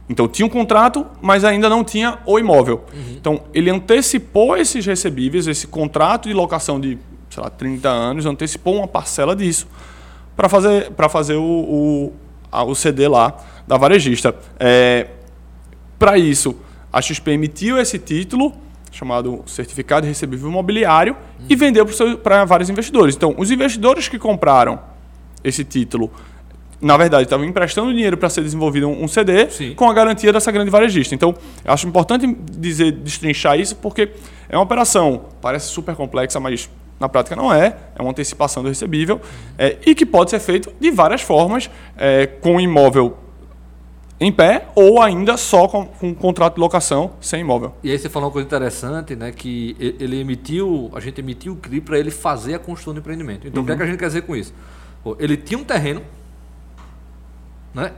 então 0.09 0.27
tinha 0.27 0.45
um 0.45 0.49
contrato, 0.49 1.05
mas 1.21 1.45
ainda 1.45 1.69
não 1.69 1.83
tinha 1.83 2.17
o 2.25 2.39
imóvel. 2.39 2.83
Então 3.15 3.43
ele 3.53 3.69
antecipou 3.69 4.57
esses 4.57 4.85
recebíveis, 4.85 5.47
esse 5.47 5.67
contrato 5.67 6.27
de 6.27 6.33
locação 6.33 6.79
de, 6.79 6.97
sei 7.29 7.43
lá, 7.43 7.49
30 7.49 7.87
anos, 7.87 8.25
antecipou 8.25 8.75
uma 8.75 8.87
parcela 8.87 9.35
disso 9.35 9.67
para 10.35 10.49
fazer, 10.49 10.91
pra 10.91 11.07
fazer 11.07 11.35
o, 11.35 12.11
o 12.51 12.75
CD 12.75 13.07
lá 13.07 13.37
da 13.67 13.77
varejista. 13.77 14.35
É, 14.59 15.07
para 15.97 16.17
isso, 16.17 16.55
a 16.91 17.01
XP 17.01 17.31
emitiu 17.31 17.77
esse 17.77 17.99
título, 17.99 18.53
chamado 18.91 19.43
Certificado 19.45 20.03
de 20.03 20.07
Recebível 20.07 20.49
Imobiliário, 20.49 21.15
e 21.47 21.55
vendeu 21.55 21.85
para 22.23 22.45
vários 22.45 22.69
investidores. 22.69 23.15
Então, 23.15 23.35
os 23.37 23.51
investidores 23.51 24.07
que 24.07 24.17
compraram 24.17 24.79
esse 25.43 25.63
título, 25.63 26.11
na 26.81 26.97
verdade, 26.97 27.23
estavam 27.23 27.45
emprestando 27.45 27.93
dinheiro 27.93 28.17
para 28.17 28.29
ser 28.29 28.41
desenvolvido 28.41 28.87
um 28.87 29.03
um 29.03 29.07
CD 29.07 29.49
Sim. 29.49 29.75
com 29.75 29.89
a 29.89 29.93
garantia 29.93 30.31
dessa 30.33 30.51
grande 30.51 30.71
varejista. 30.71 31.13
Então, 31.13 31.35
eu 31.63 31.73
acho 31.73 31.87
importante 31.87 32.25
dizer, 32.57 32.91
destrinchar 32.91 33.59
isso, 33.59 33.75
porque 33.75 34.11
é 34.47 34.57
uma 34.57 34.63
operação, 34.63 35.25
parece 35.41 35.67
super 35.67 35.95
complexa, 35.95 36.39
mas 36.39 36.69
na 36.99 37.07
prática 37.07 37.35
não 37.35 37.53
é, 37.53 37.75
é 37.95 38.01
uma 38.01 38.11
antecipação 38.11 38.61
do 38.61 38.69
recebível, 38.69 39.21
é, 39.57 39.77
e 39.85 39.95
que 39.95 40.05
pode 40.05 40.29
ser 40.29 40.39
feito 40.39 40.71
de 40.79 40.91
várias 40.91 41.21
formas, 41.21 41.69
é, 41.97 42.27
com 42.27 42.59
imóvel 42.59 43.17
em 44.19 44.31
pé 44.31 44.67
ou 44.75 45.01
ainda 45.01 45.37
só 45.37 45.67
com, 45.67 45.85
com 45.85 46.09
um 46.09 46.13
contrato 46.13 46.55
de 46.55 46.59
locação 46.59 47.11
sem 47.21 47.39
imóvel. 47.39 47.73
E 47.81 47.89
aí 47.89 47.97
você 47.97 48.09
falou 48.09 48.27
uma 48.27 48.33
coisa 48.33 48.45
interessante, 48.45 49.15
né? 49.15 49.31
Que 49.31 49.77
ele 49.79 50.19
emitiu, 50.19 50.91
a 50.93 50.99
gente 50.99 51.19
emitiu 51.19 51.53
o 51.53 51.55
CRI 51.55 51.79
para 51.79 51.97
ele 51.97 52.11
fazer 52.11 52.55
a 52.55 52.59
construção 52.59 52.93
do 52.93 52.99
empreendimento. 52.99 53.47
Então 53.47 53.61
uhum. 53.61 53.63
o 53.63 53.67
que, 53.67 53.71
é 53.71 53.77
que 53.77 53.83
a 53.83 53.85
gente 53.85 53.97
quer 53.97 54.07
dizer 54.07 54.23
com 54.23 54.35
isso? 54.35 54.53
Pô, 55.03 55.15
ele 55.19 55.37
tinha 55.37 55.57
um 55.57 55.63
terreno, 55.63 56.01
né? 57.73 57.93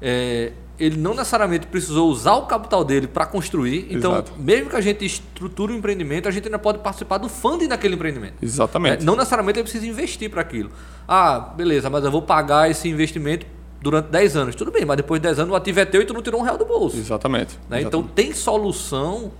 É, 0.00 0.52
ele 0.78 0.96
não 0.96 1.14
necessariamente 1.14 1.66
precisou 1.66 2.08
usar 2.08 2.34
o 2.36 2.46
capital 2.46 2.82
dele 2.82 3.06
para 3.06 3.26
construir. 3.26 3.86
Então, 3.90 4.12
Exato. 4.12 4.32
mesmo 4.38 4.70
que 4.70 4.76
a 4.76 4.80
gente 4.80 5.04
estruture 5.04 5.72
um 5.72 5.76
empreendimento, 5.76 6.26
a 6.26 6.30
gente 6.30 6.46
ainda 6.46 6.58
pode 6.58 6.78
participar 6.78 7.18
do 7.18 7.28
funding 7.28 7.68
daquele 7.68 7.94
empreendimento. 7.94 8.34
Exatamente. 8.40 9.02
É, 9.02 9.04
não 9.04 9.14
necessariamente 9.14 9.58
ele 9.58 9.64
precisa 9.64 9.86
investir 9.86 10.30
para 10.30 10.40
aquilo. 10.40 10.70
Ah, 11.06 11.52
beleza, 11.54 11.90
mas 11.90 12.02
eu 12.02 12.10
vou 12.10 12.22
pagar 12.22 12.70
esse 12.70 12.88
investimento 12.88 13.44
durante 13.82 14.06
10 14.06 14.36
anos. 14.36 14.54
Tudo 14.54 14.70
bem, 14.70 14.86
mas 14.86 14.96
depois 14.96 15.20
de 15.20 15.28
10 15.28 15.40
anos 15.40 15.52
o 15.52 15.56
ativo 15.56 15.80
é 15.80 15.84
teu 15.84 16.00
e 16.00 16.06
tu 16.06 16.14
não 16.14 16.22
tirou 16.22 16.40
um 16.40 16.44
real 16.44 16.56
do 16.56 16.64
bolso. 16.64 16.96
Exatamente. 16.96 17.58
Né? 17.68 17.80
Exatamente. 17.80 17.86
Então 17.86 18.02
tem 18.02 18.32
solução 18.32 19.32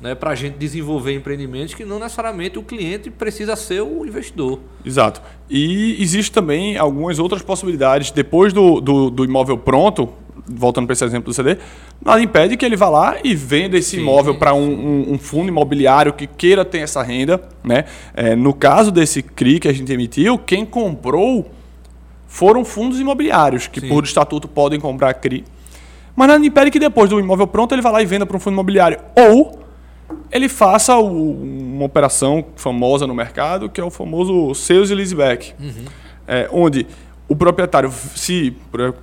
né, 0.00 0.14
para 0.14 0.30
a 0.30 0.34
gente 0.34 0.56
desenvolver 0.56 1.12
empreendimentos 1.12 1.74
que 1.74 1.84
não 1.84 1.98
necessariamente 1.98 2.58
o 2.58 2.62
cliente 2.62 3.10
precisa 3.10 3.56
ser 3.56 3.82
o 3.82 4.06
investidor. 4.06 4.60
Exato. 4.84 5.20
E 5.50 6.00
existe 6.00 6.30
também 6.30 6.76
algumas 6.76 7.18
outras 7.18 7.42
possibilidades. 7.42 8.10
Depois 8.10 8.52
do, 8.52 8.80
do, 8.80 9.10
do 9.10 9.24
imóvel 9.24 9.58
pronto, 9.58 10.08
voltando 10.46 10.86
para 10.86 10.92
esse 10.92 11.04
exemplo 11.04 11.30
do 11.30 11.34
CD, 11.34 11.58
nada 12.00 12.22
impede 12.22 12.56
que 12.56 12.64
ele 12.64 12.76
vá 12.76 12.88
lá 12.88 13.16
e 13.24 13.34
venda 13.34 13.76
esse 13.76 13.96
Sim, 13.96 14.02
imóvel 14.02 14.36
para 14.36 14.54
um, 14.54 14.70
um, 14.70 15.12
um, 15.14 15.18
fundo 15.18 15.48
imobiliário 15.48 16.12
que 16.12 16.26
queira 16.26 16.64
ter 16.64 16.78
essa 16.78 17.02
renda. 17.02 17.42
Né? 17.64 17.84
É, 18.14 18.36
no 18.36 18.54
caso 18.54 18.92
desse 18.92 19.22
CRI 19.22 19.58
que 19.58 19.68
a 19.68 19.72
gente 19.72 19.92
emitiu, 19.92 20.38
quem 20.38 20.64
comprou 20.64 21.50
foram 22.28 22.64
fundos 22.64 23.00
imobiliários, 23.00 23.66
que 23.66 23.80
Sim. 23.80 23.88
por 23.88 24.04
estatuto 24.04 24.46
podem 24.46 24.78
comprar 24.78 25.14
CRI. 25.14 25.44
Mas 26.14 26.28
nada 26.28 26.44
impede 26.44 26.70
que 26.70 26.78
depois 26.78 27.08
do 27.08 27.18
imóvel 27.18 27.46
pronto 27.46 27.74
ele 27.74 27.82
vá 27.82 27.90
lá 27.90 28.02
e 28.02 28.06
venda 28.06 28.26
para 28.26 28.36
um 28.36 28.40
fundo 28.40 28.54
imobiliário. 28.54 28.98
Ou 29.16 29.58
ele 30.30 30.48
faça 30.48 30.96
o, 30.96 31.32
uma 31.32 31.84
operação 31.84 32.44
famosa 32.56 33.06
no 33.06 33.14
mercado, 33.14 33.68
que 33.68 33.80
é 33.80 33.84
o 33.84 33.90
famoso 33.90 34.54
sales 34.54 34.90
e 34.90 34.94
leaseback. 34.94 35.54
Uhum. 35.58 35.84
É, 36.26 36.48
onde 36.52 36.86
o 37.28 37.36
proprietário, 37.36 37.92
se 38.14 38.50
por, 38.70 38.94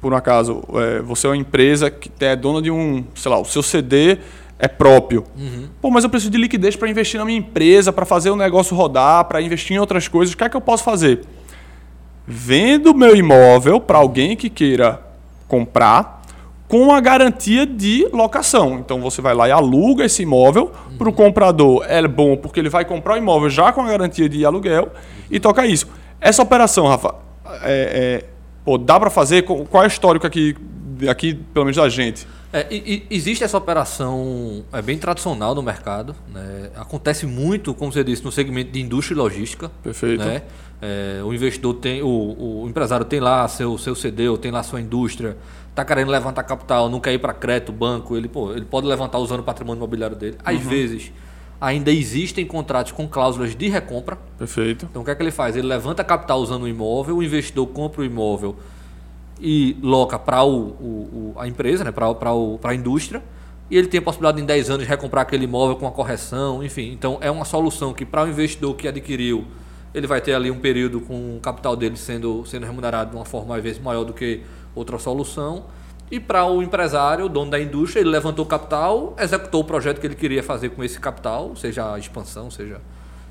por 0.00 0.12
um 0.12 0.16
acaso 0.16 0.62
é, 0.74 1.00
você 1.00 1.26
é 1.26 1.30
uma 1.30 1.36
empresa 1.36 1.90
que 1.90 2.10
é 2.20 2.34
dona 2.34 2.60
de 2.60 2.70
um, 2.70 3.04
sei 3.14 3.30
lá, 3.30 3.38
o 3.38 3.44
seu 3.44 3.62
CD 3.62 4.18
é 4.58 4.68
próprio. 4.68 5.24
Uhum. 5.36 5.68
Pô, 5.80 5.90
mas 5.90 6.04
eu 6.04 6.10
preciso 6.10 6.30
de 6.30 6.38
liquidez 6.38 6.76
para 6.76 6.88
investir 6.88 7.18
na 7.18 7.24
minha 7.24 7.38
empresa, 7.38 7.92
para 7.92 8.06
fazer 8.06 8.30
o 8.30 8.36
negócio 8.36 8.76
rodar, 8.76 9.24
para 9.24 9.40
investir 9.42 9.76
em 9.76 9.80
outras 9.80 10.08
coisas. 10.08 10.34
O 10.34 10.36
que 10.36 10.44
é 10.44 10.48
que 10.48 10.56
eu 10.56 10.60
posso 10.60 10.84
fazer? 10.84 11.22
vendo 12.26 12.94
meu 12.94 13.16
imóvel 13.16 13.80
para 13.80 13.98
alguém 13.98 14.36
que 14.36 14.48
queira 14.48 15.00
comprar 15.48 16.21
com 16.72 16.90
a 16.90 17.02
garantia 17.02 17.66
de 17.66 18.08
locação. 18.14 18.78
Então 18.78 18.98
você 18.98 19.20
vai 19.20 19.34
lá 19.34 19.46
e 19.46 19.52
aluga 19.52 20.06
esse 20.06 20.22
imóvel. 20.22 20.72
Uhum. 20.90 20.96
Para 20.96 21.08
o 21.10 21.12
comprador 21.12 21.84
é 21.86 22.08
bom 22.08 22.34
porque 22.34 22.58
ele 22.58 22.70
vai 22.70 22.82
comprar 22.82 23.12
o 23.12 23.18
imóvel 23.18 23.50
já 23.50 23.70
com 23.74 23.82
a 23.82 23.86
garantia 23.86 24.26
de 24.26 24.42
aluguel 24.42 24.88
e 25.30 25.38
toca 25.38 25.66
isso. 25.66 25.86
Essa 26.18 26.42
operação, 26.42 26.86
Rafa, 26.86 27.14
é, 27.62 28.22
é, 28.24 28.24
pô, 28.64 28.78
dá 28.78 28.98
para 28.98 29.10
fazer? 29.10 29.42
Qual 29.42 29.82
é 29.82 29.86
o 29.86 29.86
histórico 29.86 30.26
aqui, 30.26 30.56
aqui, 31.10 31.34
pelo 31.34 31.66
menos 31.66 31.76
da 31.76 31.90
gente? 31.90 32.26
É, 32.52 32.66
e, 32.70 33.06
e, 33.10 33.16
existe 33.16 33.42
essa 33.42 33.56
operação 33.56 34.62
é 34.72 34.82
bem 34.82 34.98
tradicional 34.98 35.54
no 35.54 35.62
mercado. 35.62 36.14
Né? 36.28 36.70
Acontece 36.76 37.24
muito, 37.24 37.72
como 37.72 37.90
você 37.90 38.04
disse, 38.04 38.22
no 38.22 38.30
segmento 38.30 38.70
de 38.70 38.80
indústria 38.80 39.14
e 39.14 39.18
logística. 39.18 39.70
Perfeito. 39.82 40.22
Né? 40.22 40.42
É, 40.82 41.22
o 41.24 41.32
investidor 41.32 41.74
tem, 41.74 42.02
o, 42.02 42.06
o, 42.06 42.66
empresário 42.68 43.06
tem 43.06 43.20
lá 43.20 43.48
seu, 43.48 43.78
seu 43.78 43.94
CD, 43.94 44.28
ou 44.28 44.36
tem 44.36 44.50
lá 44.50 44.62
sua 44.62 44.80
indústria, 44.80 45.36
está 45.70 45.84
querendo 45.84 46.10
levantar 46.10 46.42
capital, 46.42 46.90
não 46.90 47.00
quer 47.00 47.14
ir 47.14 47.18
para 47.18 47.32
crédito, 47.32 47.72
banco, 47.72 48.16
ele, 48.16 48.28
pô, 48.28 48.52
ele 48.52 48.64
pode 48.64 48.86
levantar 48.86 49.18
usando 49.18 49.40
o 49.40 49.44
patrimônio 49.44 49.78
imobiliário 49.78 50.16
dele. 50.16 50.36
Às 50.44 50.56
uhum. 50.56 50.68
vezes, 50.68 51.12
ainda 51.60 51.90
existem 51.90 52.44
contratos 52.44 52.92
com 52.92 53.06
cláusulas 53.08 53.54
de 53.54 53.68
recompra. 53.68 54.18
Perfeito. 54.36 54.86
Então 54.90 55.02
o 55.02 55.04
que 55.04 55.12
é 55.12 55.14
que 55.14 55.22
ele 55.22 55.30
faz? 55.30 55.56
Ele 55.56 55.68
levanta 55.68 56.02
capital 56.02 56.40
usando 56.40 56.64
o 56.64 56.68
imóvel, 56.68 57.16
o 57.16 57.22
investidor 57.22 57.68
compra 57.68 58.02
o 58.02 58.04
imóvel 58.04 58.56
e 59.40 59.76
loca 59.82 60.18
para 60.18 60.44
o, 60.44 60.58
o, 60.60 61.34
a 61.36 61.48
empresa, 61.48 61.84
né, 61.84 61.90
para 61.90 62.08
a 62.62 62.74
indústria, 62.74 63.22
e 63.70 63.76
ele 63.76 63.88
tem 63.88 63.98
a 63.98 64.02
possibilidade 64.02 64.40
em 64.40 64.44
10 64.44 64.70
anos 64.70 64.82
de 64.82 64.88
recomprar 64.88 65.22
aquele 65.22 65.44
imóvel 65.44 65.76
com 65.76 65.86
a 65.86 65.90
correção, 65.90 66.62
enfim. 66.62 66.92
Então 66.92 67.18
é 67.20 67.30
uma 67.30 67.44
solução 67.44 67.94
que 67.94 68.04
para 68.04 68.24
o 68.24 68.28
investidor 68.28 68.74
que 68.76 68.86
adquiriu, 68.86 69.46
ele 69.94 70.06
vai 70.06 70.20
ter 70.20 70.34
ali 70.34 70.50
um 70.50 70.58
período 70.58 71.00
com 71.00 71.36
o 71.36 71.40
capital 71.40 71.74
dele 71.74 71.96
sendo, 71.96 72.44
sendo 72.46 72.66
remunerado 72.66 73.10
de 73.10 73.16
uma 73.16 73.24
forma 73.24 73.56
às 73.56 73.62
vezes 73.62 73.80
maior 73.80 74.04
do 74.04 74.12
que 74.12 74.42
outra 74.74 74.98
solução. 74.98 75.64
E 76.10 76.20
para 76.20 76.44
o 76.44 76.62
empresário, 76.62 77.24
o 77.24 77.28
dono 77.28 77.50
da 77.50 77.58
indústria, 77.58 78.00
ele 78.00 78.10
levantou 78.10 78.44
o 78.44 78.48
capital, 78.48 79.16
executou 79.18 79.62
o 79.62 79.64
projeto 79.64 79.98
que 79.98 80.06
ele 80.06 80.14
queria 80.14 80.42
fazer 80.42 80.68
com 80.68 80.84
esse 80.84 81.00
capital, 81.00 81.56
seja 81.56 81.94
a 81.94 81.98
expansão, 81.98 82.50
seja 82.50 82.80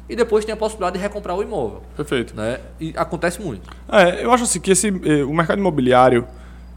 e 0.09 0.15
depois 0.15 0.43
tem 0.43 0.53
a 0.53 0.57
possibilidade 0.57 0.97
de 0.97 1.01
recomprar 1.01 1.37
o 1.37 1.41
imóvel. 1.41 1.81
Perfeito. 1.95 2.35
Né? 2.35 2.59
E 2.79 2.93
acontece 2.95 3.41
muito. 3.41 3.69
É, 3.89 4.23
eu 4.23 4.31
acho 4.31 4.43
assim 4.43 4.59
que 4.59 4.71
esse, 4.71 4.87
eh, 4.87 5.23
o 5.23 5.33
mercado 5.33 5.59
imobiliário, 5.59 6.27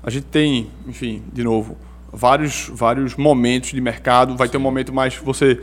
a 0.03 0.11
gente 0.11 0.27
tem, 0.27 0.71
enfim, 0.87 1.23
de 1.33 1.43
novo, 1.43 1.77
vários, 2.13 2.71
vários 2.73 3.17
momentos 3.17 3.71
de 3.71 3.81
mercado. 3.81 4.37
Vai 4.37 4.47
Sim. 4.47 4.53
ter 4.53 4.59
um 4.59 4.63
momento 4.63 4.93
mais 4.93 5.17
você 5.17 5.61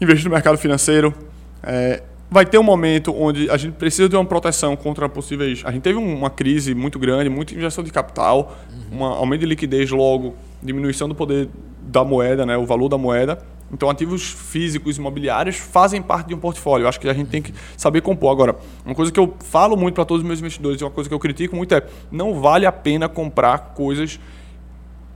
investir 0.00 0.24
no 0.24 0.34
mercado 0.34 0.58
financeiro. 0.58 1.14
É, 1.62 2.02
vai 2.32 2.46
ter 2.46 2.58
um 2.58 2.62
momento 2.62 3.14
onde 3.14 3.48
a 3.50 3.56
gente 3.56 3.74
precisa 3.74 4.08
de 4.08 4.16
uma 4.16 4.24
proteção 4.24 4.74
contra 4.74 5.08
possíveis. 5.08 5.62
A 5.64 5.70
gente 5.70 5.82
teve 5.82 5.98
uma 5.98 6.30
crise 6.30 6.74
muito 6.74 6.98
grande, 6.98 7.28
muita 7.28 7.54
injeção 7.54 7.84
de 7.84 7.92
capital, 7.92 8.56
uhum. 8.90 9.00
um 9.00 9.04
aumento 9.04 9.40
de 9.40 9.46
liquidez 9.46 9.90
logo, 9.90 10.34
diminuição 10.62 11.08
do 11.08 11.14
poder 11.14 11.48
da 11.82 12.02
moeda, 12.02 12.46
né, 12.46 12.56
o 12.56 12.64
valor 12.64 12.88
da 12.88 12.96
moeda. 12.96 13.38
Então, 13.72 13.88
ativos 13.88 14.22
físicos 14.30 14.98
imobiliários 14.98 15.56
fazem 15.56 16.02
parte 16.02 16.28
de 16.28 16.34
um 16.34 16.38
portfólio. 16.38 16.84
Eu 16.84 16.88
acho 16.88 17.00
que 17.00 17.08
a 17.08 17.14
gente 17.14 17.28
tem 17.28 17.40
que 17.40 17.54
saber 17.76 18.02
compor. 18.02 18.30
Agora, 18.30 18.56
uma 18.84 18.94
coisa 18.94 19.10
que 19.10 19.18
eu 19.18 19.34
falo 19.40 19.76
muito 19.76 19.94
para 19.94 20.04
todos 20.04 20.22
os 20.22 20.26
meus 20.26 20.40
investidores, 20.40 20.80
e 20.80 20.84
uma 20.84 20.90
coisa 20.90 21.08
que 21.08 21.14
eu 21.14 21.18
critico 21.18 21.56
muito 21.56 21.74
é: 21.74 21.82
não 22.10 22.40
vale 22.40 22.66
a 22.66 22.72
pena 22.72 23.08
comprar 23.08 23.72
coisas 23.74 24.20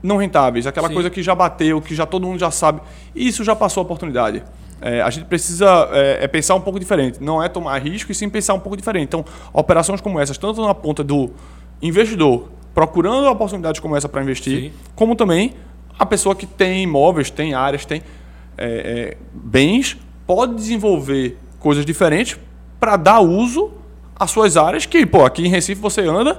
não 0.03 0.17
rentáveis, 0.17 0.67
aquela 0.67 0.89
Sim. 0.89 0.95
coisa 0.95 1.11
que 1.11 1.23
já 1.23 1.35
bateu, 1.35 1.81
que 1.81 1.95
já 1.95 2.07
todo 2.07 2.27
mundo 2.27 2.39
já 2.39 2.51
sabe. 2.51 2.81
Isso 3.15 3.45
já 3.45 3.57
passou 3.57 3.81
a 3.81 3.85
oportunidade. 3.85 4.43
É, 4.81 5.01
a 5.01 5.11
gente 5.11 5.25
precisa 5.27 5.89
é, 5.93 6.25
é, 6.25 6.29
pensar 6.29 6.55
um 6.55 6.61
pouco 6.61 6.79
diferente. 6.79 7.23
Não 7.23 7.43
é 7.43 7.49
tomar 7.49 7.79
risco 7.79 8.13
e 8.13 8.15
sim 8.15 8.29
pensar 8.29 8.55
um 8.55 8.61
pouco 8.61 8.77
diferente. 8.77 9.05
Então, 9.05 9.25
operações 9.53 10.01
como 10.01 10.21
essas, 10.21 10.39
tanto 10.39 10.65
na 10.65 10.75
ponta 10.75 11.03
do 11.03 11.31
investidor 11.83 12.49
procurando 12.75 13.27
oportunidades 13.27 13.81
como 13.81 13.97
essa 13.97 14.07
para 14.07 14.23
investir, 14.23 14.65
sim. 14.65 14.73
como 14.95 15.17
também 15.17 15.55
a 15.99 16.05
pessoa 16.05 16.35
que 16.35 16.45
tem 16.45 16.83
imóveis, 16.83 17.31
tem 17.31 17.55
áreas, 17.55 17.87
tem 17.87 18.03
é, 18.57 18.67
é, 18.67 19.17
bens, 19.33 19.97
pode 20.27 20.55
desenvolver 20.55 21.37
coisas 21.59 21.85
diferentes 21.85 22.39
para 22.79 22.97
dar 22.97 23.21
uso 23.21 23.73
às 24.19 24.31
suas 24.31 24.57
áreas, 24.57 24.87
que, 24.87 25.05
pô, 25.05 25.25
aqui 25.25 25.47
em 25.47 25.49
Recife 25.49 25.81
você 25.81 26.03
anda 26.03 26.39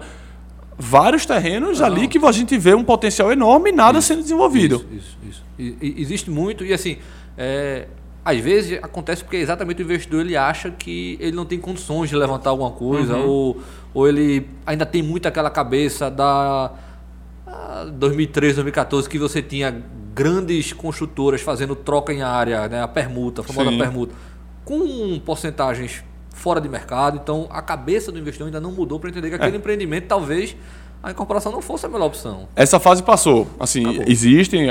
vários 0.77 1.25
terrenos 1.25 1.79
Não. 1.79 1.87
ali 1.87 2.07
que 2.07 2.23
a 2.23 2.31
gente 2.31 2.57
vê 2.57 2.73
um 2.75 2.83
potencial 2.83 3.31
enorme 3.31 3.71
e 3.71 3.73
nada 3.73 3.99
isso, 3.99 4.07
sendo 4.07 4.21
desenvolvido. 4.21 4.85
Isso, 4.91 5.17
isso, 5.27 5.43
isso. 5.59 5.77
E, 5.81 6.01
existe 6.01 6.29
muito, 6.29 6.63
e 6.63 6.73
assim, 6.73 6.97
é, 7.37 7.87
às 8.23 8.39
vezes 8.39 8.77
acontece 8.83 9.23
porque 9.23 9.37
exatamente 9.37 9.81
o 9.81 9.85
investidor 9.85 10.21
ele 10.21 10.35
acha 10.35 10.69
que 10.69 11.17
ele 11.19 11.35
não 11.35 11.45
tem 11.45 11.59
condições 11.59 12.09
de 12.09 12.15
levantar 12.15 12.51
alguma 12.51 12.71
coisa, 12.71 13.15
uhum. 13.17 13.27
ou, 13.27 13.61
ou 13.93 14.07
ele 14.07 14.47
ainda 14.65 14.85
tem 14.85 15.01
muito 15.01 15.27
aquela 15.27 15.49
cabeça 15.49 16.11
da 16.11 16.71
2013, 17.93 18.55
2014, 18.55 19.09
que 19.09 19.17
você 19.17 19.41
tinha 19.41 19.83
grandes 20.17 20.73
construtoras 20.73 21.41
fazendo 21.41 21.75
troca 21.75 22.11
em 22.11 22.23
área, 22.23 22.67
né, 22.67 22.81
a 22.81 22.87
permuta, 22.87 23.41
a 23.41 23.43
famosa 23.43 23.69
Sim. 23.69 23.77
permuta, 23.77 24.15
com 24.65 25.19
porcentagens 25.19 26.03
fora 26.33 26.59
de 26.59 26.67
mercado. 26.67 27.19
Então, 27.21 27.47
a 27.51 27.61
cabeça 27.61 28.11
do 28.11 28.17
investidor 28.17 28.47
ainda 28.47 28.59
não 28.59 28.71
mudou 28.71 28.99
para 28.99 29.11
entender 29.11 29.29
que 29.29 29.35
aquele 29.35 29.55
é. 29.55 29.59
empreendimento 29.59 30.07
talvez 30.07 30.55
a 31.03 31.11
incorporação 31.11 31.51
não 31.51 31.61
fosse 31.61 31.85
a 31.85 31.89
melhor 31.89 32.07
opção. 32.07 32.47
Essa 32.55 32.79
fase 32.79 33.03
passou. 33.03 33.47
Assim, 33.59 33.85
Acabou. 33.85 34.05
existem, 34.07 34.67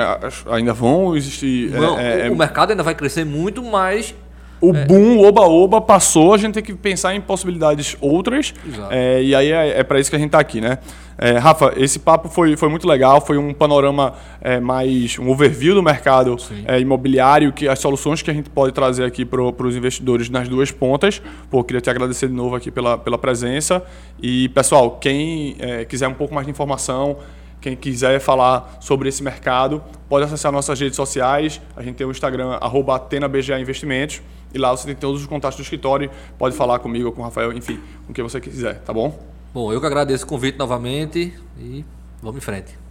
ainda 0.50 0.72
vão 0.72 1.16
existir. 1.16 1.70
Não, 1.70 1.96
é, 1.96 2.24
o, 2.24 2.26
é... 2.26 2.30
o 2.30 2.36
mercado 2.36 2.72
ainda 2.72 2.82
vai 2.82 2.96
crescer 2.96 3.24
muito, 3.24 3.62
mas 3.62 4.12
o 4.60 4.74
é. 4.74 4.84
boom, 4.84 5.18
oba-oba, 5.18 5.80
passou, 5.80 6.32
a 6.32 6.38
gente 6.38 6.54
tem 6.54 6.62
que 6.62 6.74
pensar 6.74 7.14
em 7.14 7.20
possibilidades 7.20 7.96
outras. 8.00 8.54
É, 8.90 9.22
e 9.22 9.34
aí 9.34 9.52
é, 9.52 9.80
é 9.80 9.84
para 9.84 10.00
isso 10.00 10.08
que 10.08 10.16
a 10.16 10.18
gente 10.18 10.28
está 10.28 10.40
aqui, 10.40 10.60
né? 10.60 10.78
É, 11.18 11.38
Rafa, 11.38 11.72
esse 11.76 11.98
papo 11.98 12.28
foi, 12.28 12.56
foi 12.56 12.68
muito 12.68 12.86
legal, 12.86 13.20
foi 13.20 13.38
um 13.38 13.54
panorama 13.54 14.14
é, 14.40 14.60
mais, 14.60 15.18
um 15.18 15.30
overview 15.30 15.74
do 15.74 15.82
mercado 15.82 16.36
é, 16.66 16.78
imobiliário, 16.78 17.52
que 17.52 17.66
as 17.66 17.78
soluções 17.78 18.20
que 18.20 18.30
a 18.30 18.34
gente 18.34 18.50
pode 18.50 18.72
trazer 18.72 19.04
aqui 19.04 19.24
para 19.24 19.42
os 19.42 19.76
investidores 19.76 20.28
nas 20.28 20.48
duas 20.48 20.70
pontas. 20.70 21.22
Pô, 21.50 21.64
queria 21.64 21.80
te 21.80 21.88
agradecer 21.88 22.28
de 22.28 22.34
novo 22.34 22.54
aqui 22.54 22.70
pela, 22.70 22.98
pela 22.98 23.16
presença. 23.16 23.82
E, 24.20 24.50
pessoal, 24.50 24.98
quem 25.00 25.56
quiser 25.88 26.08
um 26.08 26.14
pouco 26.14 26.34
mais 26.34 26.46
de 26.46 26.50
informação, 26.50 27.16
Quem 27.66 27.74
quiser 27.74 28.20
falar 28.20 28.78
sobre 28.80 29.08
esse 29.08 29.24
mercado, 29.24 29.82
pode 30.08 30.24
acessar 30.24 30.52
nossas 30.52 30.78
redes 30.78 30.94
sociais. 30.94 31.60
A 31.74 31.82
gente 31.82 31.96
tem 31.96 32.06
o 32.06 32.12
Instagram, 32.12 32.60
AtenaBGA 32.60 33.58
Investimentos. 33.58 34.22
E 34.54 34.58
lá 34.58 34.70
você 34.70 34.86
tem 34.86 34.94
todos 34.94 35.20
os 35.20 35.26
contatos 35.26 35.56
do 35.56 35.62
escritório. 35.62 36.08
Pode 36.38 36.54
falar 36.54 36.78
comigo 36.78 37.10
com 37.10 37.22
o 37.22 37.24
Rafael, 37.24 37.52
enfim, 37.52 37.80
com 38.06 38.12
quem 38.12 38.22
você 38.22 38.40
quiser, 38.40 38.82
tá 38.82 38.92
bom? 38.92 39.18
Bom, 39.52 39.72
eu 39.72 39.80
que 39.80 39.86
agradeço 39.88 40.24
o 40.24 40.28
convite 40.28 40.56
novamente 40.56 41.34
e 41.58 41.84
vamos 42.22 42.36
em 42.36 42.40
frente. 42.40 42.85